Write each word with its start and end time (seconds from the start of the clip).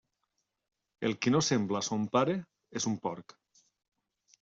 El 1.09 1.13
qui 1.25 1.35
no 1.35 1.43
sembla 1.49 1.85
a 1.85 1.89
son 1.91 2.11
pare 2.19 2.37
és 2.83 2.93
un 2.95 3.01
porc. 3.09 3.41